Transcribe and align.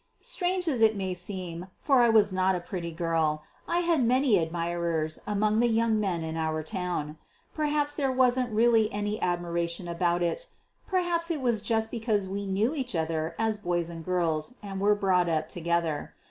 Strange 0.19 0.67
as 0.67 0.81
it 0.81 0.95
may 0.95 1.13
seem, 1.13 1.67
for 1.79 2.01
I 2.01 2.09
was 2.09 2.33
not 2.33 2.55
a 2.55 2.59
pretty 2.59 2.91
girl, 2.91 3.43
I 3.67 3.81
had 3.81 4.03
many 4.03 4.39
admirers 4.39 5.19
among 5.27 5.59
the 5.59 5.67
young 5.67 5.99
men 5.99 6.23
in 6.23 6.37
our 6.37 6.63
town. 6.63 7.19
Perhaps 7.53 7.93
there 7.93 8.11
wasn't 8.11 8.51
really 8.51 8.91
any 8.91 9.21
admiration 9.21 9.87
about 9.87 10.23
it; 10.23 10.47
perhaps 10.87 11.29
it 11.29 11.39
was 11.39 11.61
just 11.61 11.91
because 11.91 12.27
we 12.27 12.47
knew 12.47 12.73
each 12.73 12.95
other 12.95 13.35
as 13.37 13.59
boys 13.59 13.91
and 13.91 14.03
girls 14.03 14.55
and 14.63 14.81
were 14.81 14.95
brought 14.95 15.29
up 15.29 15.47
together. 15.49 16.15